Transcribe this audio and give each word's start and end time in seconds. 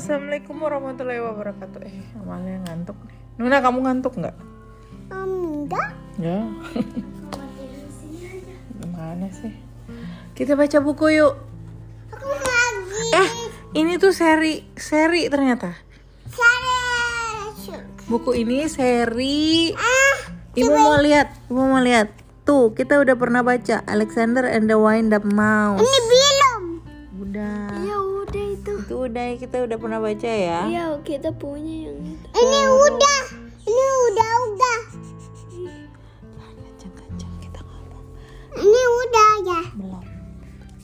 assalamualaikum 0.00 0.56
warahmatullahi 0.56 1.20
wabarakatuh. 1.20 1.84
Eh, 1.84 2.00
Amalia 2.16 2.56
ngantuk 2.64 2.96
nih. 3.04 3.16
Nuna, 3.36 3.60
kamu 3.60 3.78
ngantuk 3.84 4.16
nggak? 4.16 4.36
Enggak. 5.12 5.92
Ya. 6.16 6.40
Gimana 8.80 9.28
sih? 9.28 9.52
Kita 10.32 10.56
baca 10.56 10.80
buku 10.80 11.20
yuk. 11.20 11.36
Aku 12.16 12.32
lagi. 12.32 13.04
Eh, 13.12 13.28
ini 13.76 14.00
tuh 14.00 14.16
seri 14.16 14.64
seri 14.72 15.28
ternyata. 15.28 15.76
Cari. 16.32 17.76
Buku 18.08 18.40
ini 18.40 18.72
seri. 18.72 19.76
Ah, 19.76 20.16
Ibu 20.56 20.80
mau 20.80 20.96
lihat, 20.96 21.28
ibu 21.52 21.60
mau 21.60 21.84
lihat. 21.84 22.08
Tuh, 22.48 22.72
kita 22.72 23.04
udah 23.04 23.20
pernah 23.20 23.44
baca 23.44 23.84
Alexander 23.84 24.48
and 24.48 24.64
the 24.64 24.80
Wind 24.80 25.12
Up 25.12 25.28
Mouse. 25.28 25.84
ini 25.84 25.98
belum. 26.08 26.62
Udah. 27.20 27.68
Ya. 27.84 27.84
Itu 27.84 27.89
udah 29.00 29.24
kita 29.36 29.56
udah 29.64 29.76
pernah 29.80 29.98
baca 29.98 30.28
ya. 30.30 30.60
Iya 30.66 30.84
kita 31.00 31.32
punya 31.32 31.88
yang 31.88 31.98
itu. 32.04 32.26
Ini 32.36 32.60
udah. 32.68 33.20
Ini 33.64 33.84
udah 34.10 34.30
udah. 34.48 34.78
Kencang-kencang 36.36 37.34
kita 37.40 37.60
ngomong. 37.62 38.04
Ini 38.56 38.82
udah 39.04 39.30
ya. 39.44 39.62
Belum. 39.76 40.04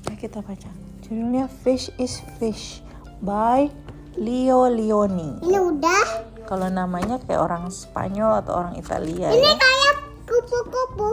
Nah, 0.07 0.17
kita 0.17 0.39
baca. 0.41 0.71
Judulnya 1.05 1.47
Fish 1.63 1.93
is 1.97 2.19
Fish 2.39 2.83
by 3.23 3.71
Leo 4.17 4.67
Leoni. 4.67 5.39
Ini 5.45 5.59
udah. 5.61 6.05
Kalau 6.47 6.71
namanya 6.71 7.19
kayak 7.23 7.43
orang 7.43 7.69
Spanyol 7.69 8.39
atau 8.39 8.55
orang 8.55 8.79
Italia 8.79 9.35
Ini 9.35 9.43
ya. 9.43 9.55
kayak 9.59 9.95
kupu-kupu. 10.31 11.11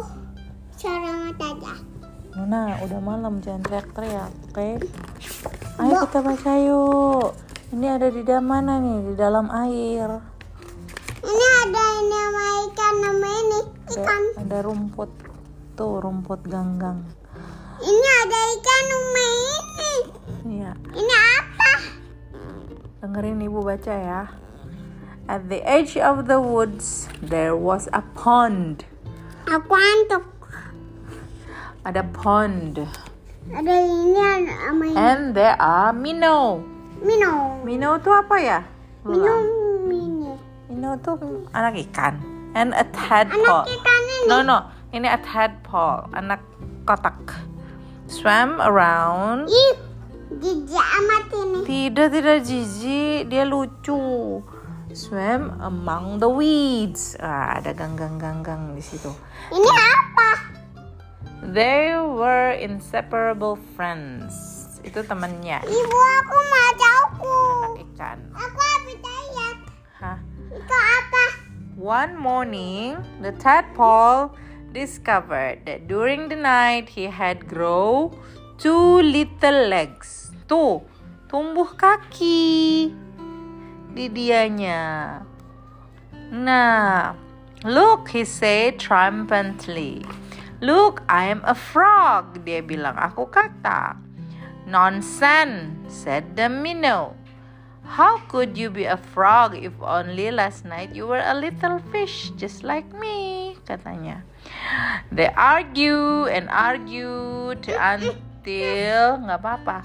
Cara 0.77 1.33
aja. 1.33 1.73
Nuna, 2.33 2.81
udah 2.81 2.97
malam 2.97 3.37
jangan 3.45 3.61
teriak-teriak, 3.61 4.29
oke? 4.49 4.69
Ayo 5.81 6.05
kita 6.05 6.19
baca 6.21 6.53
yuk. 6.61 7.33
Ini 7.73 7.87
ada 7.97 8.07
di 8.13 8.21
dalam 8.21 8.45
mana 8.45 8.77
nih? 8.77 8.99
Di 9.09 9.13
dalam 9.17 9.49
air. 9.49 10.09
Ini 11.25 11.45
ada 11.65 11.83
ini 11.97 12.13
nama 12.13 12.43
ikan 12.69 12.93
nama 13.01 13.27
ini 13.41 13.59
Ada, 13.65 13.93
ikan. 13.97 14.21
ada 14.37 14.57
rumput. 14.61 15.09
Tuh, 15.73 15.97
rumput 15.97 16.45
ganggang. 16.45 17.01
Ini 17.81 18.09
ada 18.21 18.39
ikan 18.53 18.81
nama 18.85 19.23
ini. 19.25 19.93
Iya. 20.61 20.71
Ini 20.93 21.15
apa? 21.41 21.71
Dengerin 23.01 23.41
ibu 23.41 23.65
baca 23.65 23.93
ya. 23.97 24.21
At 25.25 25.49
the 25.49 25.63
edge 25.65 25.97
of 25.97 26.29
the 26.29 26.37
woods, 26.37 27.09
there 27.17 27.57
was 27.57 27.89
a 27.89 28.05
pond. 28.13 28.85
Aku 29.49 29.73
antuk. 29.73 30.27
Ada 31.81 32.05
pond. 32.13 32.85
Ada 33.53 33.73
ini 33.85 34.17
nama 34.49 34.81
ini. 34.81 34.97
And 34.97 35.37
there 35.37 35.53
are 35.61 35.93
minnow. 35.93 36.65
Minum. 37.05 37.61
Minnow 37.61 38.01
tuh 38.01 38.17
apa 38.17 38.41
ya? 38.41 38.59
Minum 39.05 39.45
ini. 39.93 40.33
Minnow 40.73 40.97
tuh 40.97 41.21
anak 41.53 41.77
ikan. 41.85 42.17
And 42.57 42.73
a 42.73 42.81
tadpole. 42.89 43.69
Ikan 43.69 44.01
ini. 44.09 44.25
No, 44.25 44.41
no. 44.41 44.73
Ini 44.89 45.05
a 45.05 45.21
tadpole. 45.21 46.09
Anak 46.17 46.41
kotak. 46.81 47.45
Swam 48.09 48.57
around. 48.57 49.53
Ih, 49.53 49.77
jijik 50.41 50.73
amat 50.73 51.25
ini. 51.37 51.59
Tidak, 51.61 52.07
tidak 52.09 52.37
jijik. 52.41 53.29
Dia 53.29 53.45
lucu. 53.45 54.41
Swam 54.97 55.61
among 55.61 56.17
the 56.17 56.29
weeds. 56.29 57.13
Ah, 57.21 57.61
ada 57.61 57.69
ganggang-ganggang 57.77 58.73
di 58.73 58.81
situ. 58.81 59.13
Ini 59.53 59.69
apa? 59.69 60.52
They 61.43 61.91
were 61.99 62.55
inseparable 62.55 63.59
friends. 63.75 64.31
Itu 64.79 65.03
temennya. 65.03 65.59
Ibu 65.67 65.99
aku 66.23 66.37
mau 66.39 66.69
jauhku. 66.79 67.35
Anak 67.35 67.75
ikan. 67.91 68.19
Aku 68.31 68.59
habis 68.59 68.97
lihat. 69.03 69.57
Hah? 69.99 70.19
Itu 70.55 70.75
apa? 70.75 71.23
One 71.75 72.15
morning, 72.15 72.95
the 73.19 73.35
tadpole 73.35 74.31
discovered 74.71 75.67
that 75.67 75.91
during 75.91 76.31
the 76.31 76.39
night 76.39 76.87
he 76.87 77.11
had 77.11 77.43
grow 77.43 78.15
two 78.55 79.03
little 79.03 79.67
legs. 79.67 80.31
Tuh, 80.47 80.79
tumbuh 81.27 81.75
kaki 81.75 82.87
di 83.91 84.05
dianya. 84.07 85.21
Nah, 86.31 87.13
look, 87.67 88.09
he 88.15 88.23
said 88.23 88.79
triumphantly. 88.79 90.01
Look, 90.63 91.03
I 91.11 91.27
am 91.27 91.43
a 91.43 91.51
frog. 91.51 92.47
Dia 92.47 92.63
bilang, 92.63 92.95
aku 92.95 93.27
kata. 93.27 93.99
Nonsense, 94.63 95.75
said 95.91 96.39
the 96.39 96.47
minnow. 96.47 97.19
How 97.83 98.23
could 98.31 98.55
you 98.55 98.71
be 98.71 98.87
a 98.87 98.95
frog 98.95 99.59
if 99.59 99.75
only 99.83 100.31
last 100.31 100.63
night 100.63 100.95
you 100.95 101.03
were 101.03 101.19
a 101.19 101.35
little 101.35 101.83
fish 101.91 102.31
just 102.39 102.63
like 102.63 102.87
me? 102.95 103.59
Katanya. 103.67 104.23
They 105.11 105.27
argue 105.35 106.31
and 106.31 106.47
argued 106.47 107.67
until 107.67 109.19
nggak 109.19 109.39
apa-apa. 109.43 109.83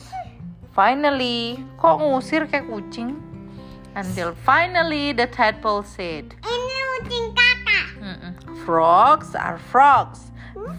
Finally, 0.71 1.59
kok 1.75 1.99
ngusir 1.99 2.47
kayak 2.47 2.71
kucing? 2.71 3.19
Until 3.99 4.31
finally 4.47 5.11
the 5.11 5.27
tadpole 5.27 5.83
said, 5.83 6.38
Ini 6.47 6.77
kucing 6.87 7.27
kakak. 7.34 7.87
"Mm-mm, 7.99 8.33
Frogs 8.62 9.34
are 9.34 9.59
frogs. 9.59 10.28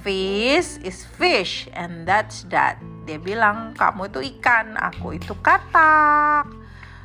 Fish 0.01 0.79
is 0.85 1.03
fish, 1.17 1.67
and 1.75 2.07
that's 2.07 2.47
that. 2.49 2.79
Dia 3.03 3.17
bilang, 3.17 3.73
kamu 3.73 4.09
itu 4.09 4.19
ikan, 4.37 4.77
aku 4.77 5.17
itu 5.17 5.33
katak. 5.41 6.45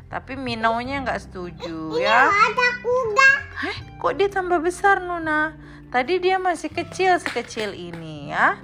Tapi 0.08 0.38
minaunya 0.38 1.02
nggak 1.02 1.26
setuju 1.26 1.98
Ini 1.98 2.06
ya. 2.06 2.30
ada 2.30 2.68
kuda. 2.84 3.30
Heh, 3.66 3.78
kok 3.98 4.14
dia 4.14 4.28
tambah 4.30 4.62
besar 4.62 5.02
Nuna? 5.02 5.58
Tadi 5.90 6.22
dia 6.22 6.38
masih 6.38 6.70
kecil 6.70 7.18
sekecil 7.18 7.74
ini 7.74 8.30
ya. 8.30 8.58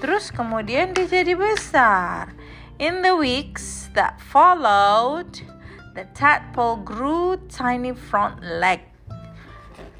Terus 0.00 0.32
kemudian 0.32 0.96
dia 0.96 1.04
jadi 1.04 1.36
besar. 1.36 2.32
In 2.80 3.04
the 3.04 3.12
weeks 3.12 3.92
that 3.92 4.16
followed, 4.20 5.28
the 5.92 6.08
tadpole 6.16 6.80
grew 6.80 7.36
tiny 7.52 7.92
front 7.92 8.40
leg. 8.40 8.80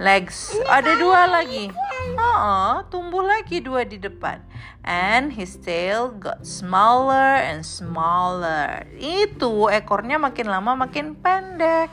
Legs. 0.00 0.56
Ada 0.64 0.96
dua 0.96 1.28
lagi. 1.28 1.68
Oh, 2.16 2.80
tumbuh 2.88 3.20
lagi 3.20 3.60
dua 3.60 3.84
di 3.84 4.00
depan. 4.00 4.40
And 4.80 5.36
his 5.36 5.60
tail 5.60 6.08
got 6.16 6.48
smaller 6.48 7.36
and 7.36 7.60
smaller. 7.60 8.88
Itu 8.96 9.68
ekornya 9.68 10.16
makin 10.16 10.48
lama 10.48 10.72
makin 10.88 11.20
pendek. 11.20 11.92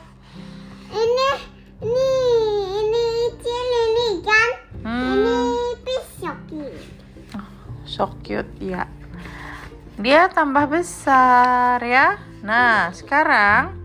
Ini 0.88 1.30
ini 1.84 2.08
ini 2.80 3.04
kecil 3.28 3.68
ini 3.76 4.08
kan. 4.24 4.50
Hmm. 4.88 5.04
Ini 5.12 5.36
pisok 5.84 6.38
ini. 6.56 6.80
So 7.84 8.08
cute 8.24 8.56
ya. 8.56 8.88
Dia 10.00 10.32
tambah 10.32 10.64
besar 10.64 11.84
ya. 11.84 12.16
Nah, 12.40 12.88
sekarang 12.96 13.76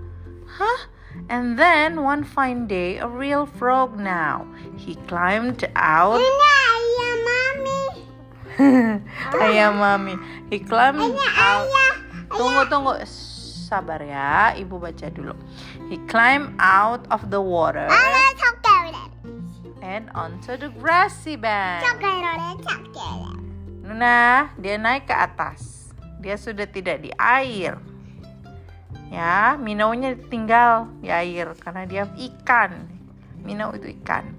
Hah? 0.53 0.92
And 1.29 1.57
then 1.57 2.03
one 2.03 2.23
fine 2.23 2.67
day 2.67 2.97
a 2.97 3.07
real 3.07 3.45
frog 3.45 3.97
now. 3.97 4.45
He 4.77 4.95
climbed 5.07 5.63
out 5.75 6.19
ayam 6.19 7.17
mami. 7.25 7.81
Ayam 9.43 9.73
mami. 9.79 10.15
He 10.49 10.59
climbed 10.59 11.01
out 11.01 11.15
Ayah. 11.15 11.93
Tunggu 12.33 12.63
tunggu 12.69 12.93
Sabar 13.73 14.05
ya, 14.05 14.53
Ibu 14.53 14.77
baca 14.77 15.09
dulu. 15.09 15.33
He 15.89 15.97
climbed 16.05 16.53
out 16.61 17.09
of 17.09 17.33
the 17.33 17.41
water 17.41 17.89
coklat. 18.37 19.09
and 19.81 20.09
onto 20.13 20.55
the 20.57 20.69
grassy 20.77 21.35
bank. 21.35 21.83
Nuna, 23.83 24.49
dia 24.55 24.75
naik 24.79 25.11
ke 25.11 25.15
atas. 25.15 25.91
Dia 26.23 26.39
sudah 26.39 26.63
tidak 26.69 27.03
di 27.03 27.11
air. 27.19 27.75
Ya, 29.13 29.61
minaunya 29.61 30.17
tinggal 30.17 30.89
di 30.97 31.13
air 31.13 31.53
karena 31.61 31.85
dia 31.85 32.09
ikan. 32.17 32.89
Minau 33.45 33.69
itu 33.77 33.93
ikan. 34.01 34.33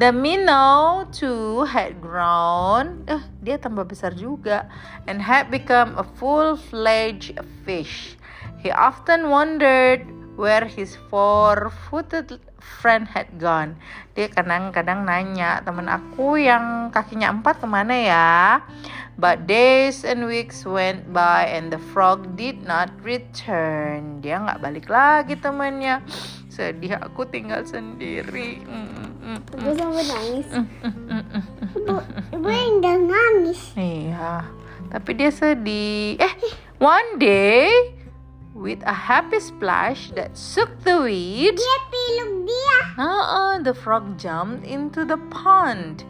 The 0.00 0.08
minnow 0.08 1.04
too 1.12 1.68
had 1.68 2.00
grown. 2.00 3.04
Eh, 3.04 3.20
dia 3.44 3.60
tambah 3.60 3.84
besar 3.84 4.16
juga 4.16 4.64
and 5.04 5.20
had 5.20 5.52
become 5.52 5.92
a 6.00 6.06
full-fledged 6.16 7.36
fish. 7.68 8.16
He 8.64 8.72
often 8.72 9.28
wondered 9.28 10.08
where 10.40 10.64
his 10.64 10.96
four-footed 11.12 12.40
friend 12.60 13.08
had 13.10 13.40
gone. 13.40 13.76
Dia 14.14 14.28
kadang-kadang 14.28 15.04
nanya, 15.08 15.64
teman 15.64 15.88
aku 15.88 16.36
yang 16.36 16.92
kakinya 16.92 17.32
empat 17.32 17.58
ke 17.60 17.66
mana 17.66 17.94
ya? 17.96 18.60
But 19.20 19.44
days 19.44 20.00
and 20.04 20.24
weeks 20.24 20.64
went 20.64 21.12
by 21.12 21.44
and 21.44 21.68
the 21.68 21.80
frog 21.92 22.40
did 22.40 22.64
not 22.64 22.88
return. 23.04 24.24
Dia 24.24 24.40
nggak 24.40 24.60
balik 24.64 24.86
lagi 24.88 25.36
temannya. 25.36 26.00
Sedih 26.48 26.96
aku 26.96 27.28
tinggal 27.28 27.68
sendiri. 27.68 28.64
Mm, 28.64 28.88
mm, 28.88 29.10
mm, 29.20 29.38
Aku 29.60 29.70
sampai 29.76 30.04
nangis. 30.08 30.48
mm, 30.56 30.66
mm, 30.66 30.94
mm, 31.04 31.24
mm. 31.36 31.44
Ibu, 31.76 31.96
ibu 32.32 32.46
yang 32.48 32.72
udah 32.80 32.96
nangis. 32.96 33.60
Iya, 33.76 34.48
tapi 34.88 35.10
dia 35.16 35.30
sedih. 35.32 36.16
Eh, 36.16 36.32
one 36.80 37.20
day 37.20 38.00
With 38.50 38.82
a 38.84 38.92
happy 38.92 39.40
splash 39.40 40.10
that 40.18 40.36
shook 40.36 40.68
the 40.84 41.00
weed, 41.00 41.56
Dia 41.56 41.56
piluk 41.56 41.84
dia. 41.88 41.89
Uh-uh, 43.00 43.64
the 43.64 43.74
frog 43.74 44.18
jumped 44.18 44.66
into 44.66 45.04
the 45.04 45.16
pond. 45.32 46.04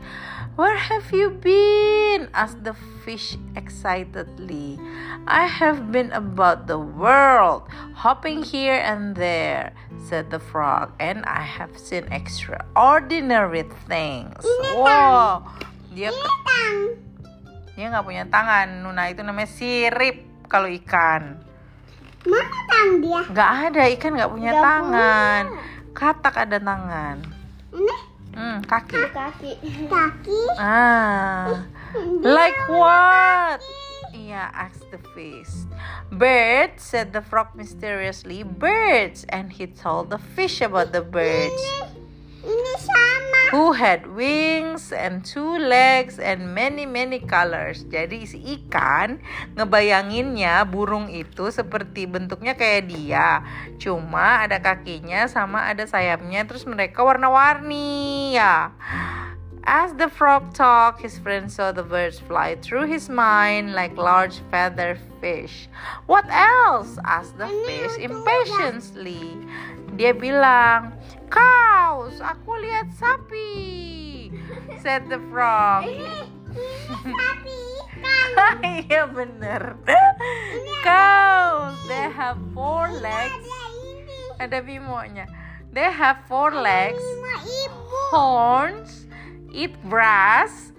Where 0.59 0.77
have 0.77 1.09
you 1.15 1.31
been? 1.31 2.29
asked 2.35 2.65
the 2.65 2.75
fish 3.07 3.39
excitedly. 3.57 4.77
I 5.25 5.47
have 5.47 5.89
been 5.89 6.13
about 6.13 6.67
the 6.67 6.77
world, 6.77 7.65
hopping 7.95 8.43
here 8.43 8.77
and 8.77 9.17
there, 9.17 9.73
said 9.97 10.29
the 10.29 10.43
frog, 10.43 10.93
and 11.01 11.25
I 11.25 11.47
have 11.47 11.79
seen 11.79 12.05
extraordinary 12.13 13.65
things. 13.89 14.45
Wow, 14.77 15.49
dia 15.95 16.13
Tang. 16.13 16.79
dia 17.73 17.87
nggak 17.89 18.05
punya 18.05 18.25
tangan. 18.29 18.85
Nuna 18.85 19.09
itu 19.09 19.25
namanya 19.25 19.49
sirip 19.49 20.45
kalau 20.51 20.69
ikan. 20.69 21.41
Mana 22.29 22.59
tang 22.69 23.01
dia? 23.01 23.21
Nggak 23.33 23.51
ada 23.73 23.83
ikan 23.97 24.13
nggak 24.13 24.29
punya 24.29 24.53
Nggak 24.53 24.65
tangan. 24.67 25.45
Katak 25.93 26.35
ada 26.39 26.59
tangan. 26.59 27.19
Ini 27.75 27.97
Hmm, 28.31 28.63
kaki. 28.63 28.95
Kaki. 29.11 29.53
kaki. 29.91 30.41
Ah, 30.55 31.67
like 32.23 32.55
what? 32.71 33.59
Yeah, 34.15 34.55
asked 34.55 34.87
the 34.95 35.03
fish. 35.19 35.51
Birds, 36.15 36.79
said 36.87 37.11
the 37.11 37.23
frog 37.23 37.59
mysteriously. 37.59 38.47
Birds, 38.47 39.27
and 39.35 39.51
he 39.51 39.67
told 39.67 40.15
the 40.15 40.19
fish 40.19 40.63
about 40.63 40.95
the 40.95 41.03
birds. 41.03 41.59
Ini 42.47 42.73
sama. 42.79 43.10
Who 43.51 43.75
had 43.75 44.07
wings 44.07 44.95
and 44.95 45.27
two 45.27 45.59
legs 45.59 46.23
and 46.23 46.55
many 46.55 46.87
many 46.87 47.19
colors. 47.19 47.83
Jadi 47.83 48.23
si 48.23 48.39
ikan 48.39 49.19
ngebayanginnya 49.59 50.63
burung 50.71 51.11
itu 51.11 51.51
seperti 51.51 52.07
bentuknya 52.07 52.55
kayak 52.55 52.87
dia. 52.87 53.43
Cuma 53.83 54.47
ada 54.47 54.63
kakinya 54.63 55.27
sama 55.27 55.67
ada 55.67 55.83
sayapnya 55.83 56.47
terus 56.47 56.63
mereka 56.63 57.03
warna-warni 57.03 58.39
ya. 58.39 58.71
As 59.67 59.93
the 59.95 60.09
frog 60.09 60.55
talked, 60.55 61.03
his 61.03 61.19
friend 61.19 61.53
saw 61.53 61.71
the 61.71 61.83
birds 61.83 62.19
fly 62.19 62.57
through 62.63 62.87
his 62.89 63.11
mind 63.11 63.75
like 63.75 63.93
large 63.99 64.41
feather 64.51 64.97
fish. 65.21 65.69
What 66.07 66.25
else? 66.31 66.97
asked 67.05 67.37
the 67.37 67.47
fish 67.69 67.99
impatiently. 68.01 69.37
Dia 69.95 70.13
bilang, 70.15 70.95
Cows, 71.31 72.19
aku 72.19 72.59
lihat 72.59 72.91
sapi, 72.99 73.51
said 74.83 75.07
the 75.07 75.19
frog. 75.31 75.87
Sapi. 77.07 77.59
Iya 78.91 79.07
bener. 79.07 79.77
Cows, 80.83 81.77
they 81.87 82.07
have 82.11 82.39
four 82.57 82.91
legs. 82.99 83.47
Ada 84.41 84.65
bimonya. 84.65 85.29
They 85.71 85.87
have 85.87 86.27
four 86.27 86.51
legs, 86.51 87.03
horns, 88.11 89.07
eat 89.55 89.71
grass, 89.87 90.75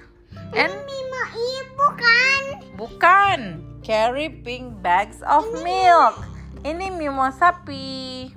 and 0.52 0.74
Ini 0.74 0.84
Mimo 0.84 1.24
ibu 1.32 1.88
kan? 1.96 2.44
bukan 2.76 3.40
carry 3.80 4.28
pink 4.28 4.84
bags 4.84 5.24
of 5.24 5.48
milk. 5.64 6.20
Ini 6.68 6.92
mimo 6.92 7.32
sapi. 7.32 8.28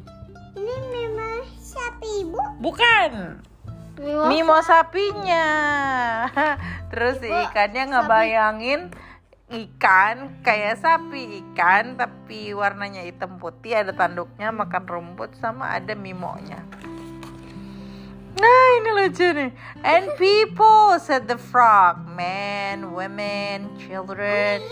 Ini 0.65 0.81
Mimo 0.89 1.45
sapi 1.61 2.09
ibu. 2.25 2.41
Bukan. 2.57 3.11
Mimo. 4.01 4.25
Mimo 4.33 4.57
sapinya. 4.65 5.47
Terus 6.91 7.21
Ibu, 7.21 7.53
ikannya 7.53 7.85
sapi. 7.85 7.91
ngebayangin 7.93 8.81
ikan 9.45 10.41
kayak 10.41 10.81
sapi 10.81 11.45
ikan 11.45 12.01
tapi 12.01 12.57
warnanya 12.57 13.05
hitam 13.05 13.37
putih 13.37 13.77
ada 13.77 13.93
tanduknya 13.93 14.49
makan 14.49 14.89
rumput 14.89 15.37
sama 15.37 15.77
ada 15.77 15.93
mimonya. 15.93 16.65
Nah 18.41 18.65
ini 18.81 18.91
lucu 19.05 19.29
nih. 19.37 19.53
And 19.85 20.17
people 20.17 20.97
said 20.97 21.29
the 21.29 21.37
frog, 21.37 22.09
men, 22.09 22.97
women, 22.97 23.69
children. 23.77 24.65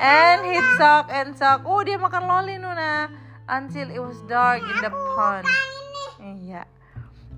And 0.00 0.48
he 0.48 0.56
talk 0.80 1.12
and 1.12 1.36
talk. 1.36 1.68
Oh 1.68 1.84
dia 1.84 2.00
makan 2.00 2.24
loli 2.24 2.56
Nuna 2.56 3.23
until 3.48 3.90
it 3.90 4.00
was 4.00 4.16
dark 4.28 4.62
in 4.62 4.78
the 4.80 4.92
pond. 5.16 5.46
Iya. 6.20 6.64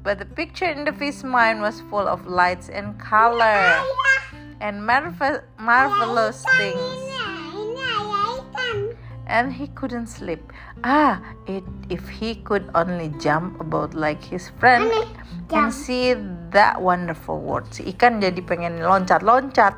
But 0.07 0.23
the 0.23 0.29
picture 0.29 0.71
in 0.71 0.87
the 0.87 0.95
fish 0.95 1.27
mind 1.27 1.59
was 1.59 1.83
full 1.91 2.07
of 2.07 2.31
lights 2.31 2.71
and 2.71 2.95
color 2.95 3.83
and 4.63 4.87
marvel- 4.87 5.43
marvelous 5.59 6.47
things. 6.55 6.95
And 9.27 9.51
he 9.51 9.67
couldn't 9.75 10.07
sleep. 10.07 10.39
Ah, 10.87 11.19
it 11.51 11.67
if 11.91 12.07
he 12.07 12.39
could 12.47 12.71
only 12.79 13.11
jump 13.19 13.59
about 13.59 13.91
like 13.99 14.23
his 14.23 14.55
friend 14.63 14.87
and 15.51 15.75
see 15.75 16.15
that 16.55 16.79
wonderful 16.79 17.43
world. 17.43 17.67
Si 17.75 17.91
ikan 17.91 18.23
jadi 18.23 18.39
pengen 18.47 18.79
loncat-loncat. 18.87 19.75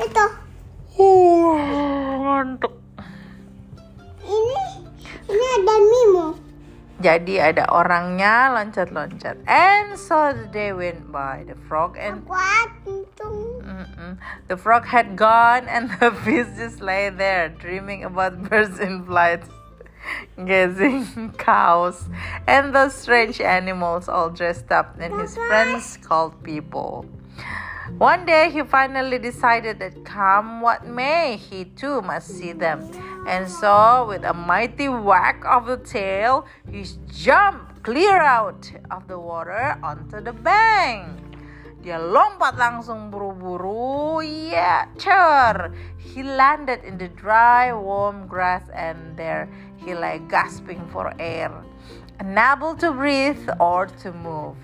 Itu. 0.00 0.26
Uh, 0.96 2.16
ngantuk. 2.24 2.83
Ini 5.34 5.46
ada 5.58 5.74
Mimo. 5.82 6.26
Jadi 7.02 7.42
ada 7.42 7.66
orangnya 7.74 8.54
loncat-loncat. 8.54 9.42
And 9.50 9.98
so 9.98 10.30
the 10.30 10.46
day 10.46 10.70
went 10.70 11.10
by. 11.10 11.42
The 11.42 11.58
frog 11.66 11.98
and. 11.98 12.22
The 14.46 14.54
frog 14.54 14.86
had 14.86 15.18
gone, 15.18 15.66
and 15.66 15.90
the 15.98 16.14
fish 16.22 16.46
just 16.54 16.78
lay 16.78 17.10
there, 17.10 17.50
dreaming 17.50 18.06
about 18.06 18.46
birds 18.46 18.78
in 18.78 19.02
flight, 19.02 19.42
gazing 20.38 21.34
cows, 21.38 22.06
and 22.46 22.70
those 22.70 22.94
strange 22.94 23.40
animals 23.40 24.06
all 24.06 24.30
dressed 24.30 24.70
up, 24.70 24.94
and 25.02 25.18
his 25.18 25.34
friends 25.34 25.98
called 25.98 26.38
people. 26.46 27.10
One 27.98 28.24
day 28.24 28.50
he 28.54 28.62
finally 28.62 29.18
decided 29.18 29.78
that 29.80 30.04
come 30.04 30.60
what 30.60 30.86
may, 30.86 31.36
he 31.36 31.64
too 31.64 32.00
must 32.00 32.28
see 32.28 32.52
them. 32.52 32.86
And 33.26 33.48
so, 33.48 34.06
with 34.08 34.24
a 34.24 34.34
mighty 34.34 34.88
whack 34.88 35.44
of 35.48 35.66
the 35.66 35.78
tail, 35.78 36.46
he 36.70 36.84
jumped 37.08 37.82
clear 37.82 38.20
out 38.20 38.70
of 38.90 39.08
the 39.08 39.18
water 39.18 39.78
onto 39.82 40.20
the 40.20 40.32
bank. 40.32 41.08
Dia 41.84 42.00
lompat 42.00 42.56
langsung 42.56 43.12
buru-buru, 43.12 44.24
ya, 44.24 44.88
cer. 44.96 45.68
He 46.00 46.24
landed 46.24 46.80
in 46.80 46.96
the 46.96 47.12
dry, 47.12 47.76
warm 47.76 48.24
grass 48.24 48.64
and 48.72 48.96
there 49.20 49.52
he 49.76 49.92
lay 49.92 50.24
gasping 50.32 50.80
for 50.88 51.12
air, 51.20 51.52
unable 52.20 52.72
to 52.80 52.88
breathe 52.88 53.44
or 53.60 53.84
to 54.00 54.16
move. 54.16 54.56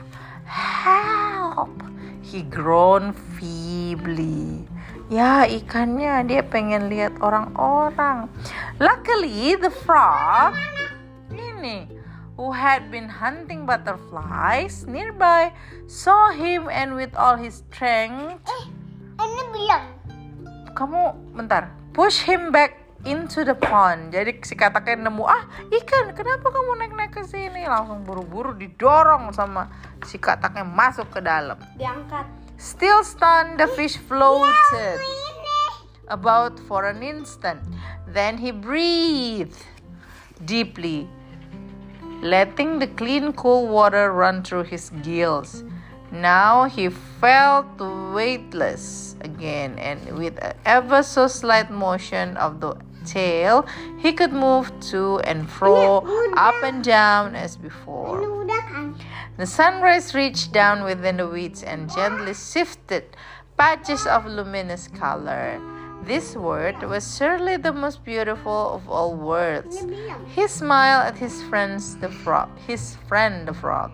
Help! 0.48 1.76
He 2.24 2.40
groaned 2.40 3.12
feebly. 3.36 4.69
Ya, 5.10 5.42
ikannya 5.42 6.22
dia 6.22 6.46
pengen 6.46 6.86
lihat 6.86 7.18
orang-orang. 7.18 8.30
Luckily, 8.78 9.58
the 9.58 9.66
frog 9.66 10.54
ini 11.34 11.90
who 12.38 12.54
had 12.54 12.88
been 12.94 13.10
hunting 13.10 13.66
butterflies 13.66 14.86
nearby 14.86 15.50
saw 15.90 16.30
him 16.30 16.70
and 16.70 16.94
with 16.94 17.12
all 17.18 17.36
his 17.36 17.66
strength 17.68 18.40
Ini 19.20 19.42
bilang. 19.52 19.84
kamu 20.72 21.34
bentar 21.36 21.68
push 21.92 22.24
him 22.24 22.48
back 22.54 22.78
into 23.04 23.44
the 23.44 23.52
pond 23.52 24.14
jadi 24.14 24.32
si 24.40 24.56
kataknya 24.56 25.10
nemu 25.10 25.26
ah 25.28 25.44
ikan 25.68 26.14
kenapa 26.16 26.48
kamu 26.48 26.70
naik 26.80 26.92
naik 26.96 27.12
ke 27.12 27.22
sini 27.28 27.68
langsung 27.68 28.06
buru-buru 28.06 28.56
didorong 28.56 29.28
sama 29.36 29.68
si 30.08 30.16
kataknya 30.16 30.64
masuk 30.64 31.10
ke 31.12 31.20
dalam 31.20 31.60
Diangkat. 31.76 32.24
Still 32.60 33.02
stunned 33.02 33.58
the 33.58 33.66
fish 33.66 33.96
floated 33.96 35.00
about 36.08 36.60
for 36.60 36.84
an 36.84 37.02
instant. 37.02 37.60
Then 38.06 38.36
he 38.36 38.52
breathed 38.52 39.64
deeply 40.44 41.08
letting 42.20 42.78
the 42.78 42.86
clean 42.86 43.32
cool 43.32 43.66
water 43.66 44.12
run 44.12 44.42
through 44.42 44.64
his 44.64 44.90
gills. 45.02 45.64
Now 46.12 46.64
he 46.64 46.90
felt 46.90 47.80
weightless 48.12 49.16
again 49.22 49.78
and 49.78 50.18
with 50.18 50.36
an 50.44 50.54
ever 50.66 51.02
so 51.02 51.28
slight 51.28 51.70
motion 51.70 52.36
of 52.36 52.60
the 52.60 52.76
tail 53.10 53.66
he 53.98 54.12
could 54.14 54.32
move 54.32 54.70
to 54.78 55.18
and 55.26 55.50
fro 55.50 56.06
up 56.38 56.54
and 56.62 56.84
down 56.86 57.34
as 57.34 57.58
before 57.58 58.22
kan? 58.46 58.94
the 59.36 59.46
sunrise 59.46 60.14
reached 60.14 60.52
down 60.52 60.84
within 60.84 61.16
the 61.18 61.26
weeds 61.26 61.62
and 61.66 61.90
gently 61.90 62.34
sifted 62.34 63.04
patches 63.58 64.06
of 64.06 64.24
luminous 64.24 64.88
color. 64.88 65.60
This 66.02 66.34
word 66.34 66.80
was 66.80 67.04
surely 67.16 67.58
the 67.58 67.74
most 67.74 68.04
beautiful 68.04 68.72
of 68.72 68.88
all 68.88 69.14
words. 69.14 69.84
He 70.32 70.48
smiled 70.48 71.12
at 71.12 71.18
his 71.18 71.42
friends 71.42 71.96
the 72.00 72.08
frog, 72.08 72.48
his 72.66 72.96
friend 73.06 73.46
the 73.46 73.52
frog, 73.52 73.92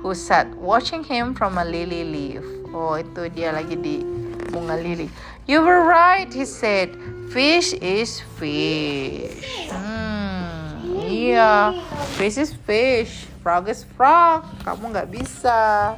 who 0.00 0.14
sat 0.14 0.48
watching 0.56 1.04
him 1.04 1.34
from 1.34 1.58
a 1.58 1.64
lily 1.64 2.04
leaf. 2.04 2.44
Oh, 2.72 2.96
itu 2.96 3.28
dia 3.28 3.52
lagi 3.52 3.76
di 3.76 4.00
bunga 4.48 4.80
lili. 4.80 5.12
You 5.44 5.60
were 5.60 5.84
right, 5.84 6.32
he 6.32 6.48
said. 6.48 6.96
Fish 7.32 7.72
is 7.80 8.20
fish. 8.36 9.72
Hmm, 9.72 10.84
iya. 11.00 11.72
Fish 12.20 12.36
is 12.36 12.52
fish. 12.52 13.24
Frog 13.40 13.72
is 13.72 13.88
frog. 13.96 14.44
Kamu 14.68 14.92
nggak 14.92 15.08
bisa 15.08 15.96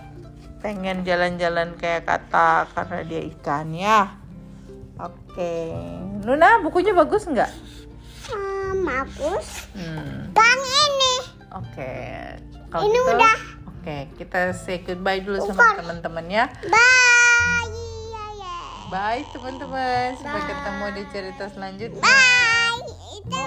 pengen 0.63 1.03
jalan-jalan 1.03 1.75
kayak 1.75 2.07
kata 2.07 2.71
karena 2.71 2.99
dia 3.03 3.23
ikan 3.35 3.67
ya. 3.75 4.15
Oke. 5.03 5.75
Luna, 6.23 6.63
bukunya 6.63 6.95
bagus 6.95 7.27
nggak? 7.27 7.51
Hmm, 8.31 8.87
bagus. 8.87 9.67
Hmm. 9.75 10.31
Bang 10.31 10.63
ini. 10.63 11.15
Oke. 11.51 11.95
Ini 12.79 12.99
udah. 13.11 13.37
Oke, 13.75 14.07
kita 14.17 14.55
say 14.55 14.87
goodbye 14.87 15.19
dulu 15.19 15.43
sama 15.51 15.59
Bukan. 15.59 15.75
teman-teman 15.83 16.27
ya. 16.31 16.47
Bye. 16.71 17.04
Bye 18.93 19.25
teman-teman. 19.33 20.17
Sampai 20.21 20.41
Bye. 20.45 20.49
ketemu 20.53 20.87
di 20.93 21.03
cerita 21.13 21.45
selanjutnya. 21.49 22.03
Bye. 22.05 22.85
Itu. 23.21 23.45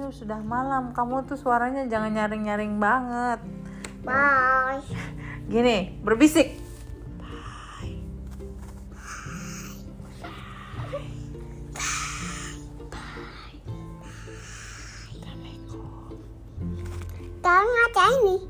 Oh, 0.00 0.08
sudah 0.08 0.40
malam. 0.40 0.96
Kamu 0.96 1.28
tuh 1.28 1.36
suaranya 1.36 1.84
jangan 1.84 2.10
nyaring-nyaring 2.16 2.80
banget. 2.80 3.44
Bye. 4.00 4.80
Gini, 5.46 6.00
berbisik. 6.00 6.56
Bye. 7.20 7.28
Bye. 7.84 8.00
Bye. 10.80 11.04
Bye. 17.44 17.44
Bye. 17.44 17.64
Bye. 17.94 18.18
Bye. 18.18 18.49